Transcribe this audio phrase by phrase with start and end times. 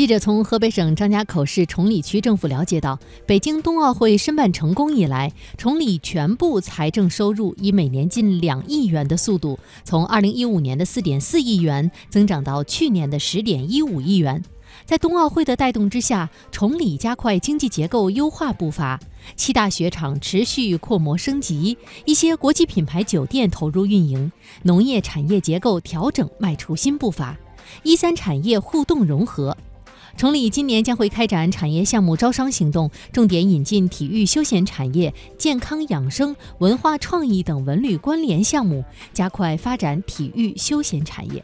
[0.00, 14.42] 记者从河北省张家口市崇礼区政府了解到，北京冬奥会申办成功以来，崇礼全部财政收入以每年近两亿元的速度，从2015年的4.4亿元增长到去年的10.15亿元。
[14.86, 18.98] 在冬奥会的带动之下，崇礼加快经济结构优化步伐，
[19.36, 21.76] 七大雪场持续扩模升级，
[22.06, 24.32] 一些国际品牌酒店投入运营，
[24.62, 27.36] 农业产业结构调整迈出新步伐，
[27.82, 29.54] 一三产业互动融合。
[30.20, 41.42] 崇礼今年将会开展产业项目招商行动，重点引进体育休闲产业、健康养生、文化创意等文旅关联项目，加快发展体育休闲产业。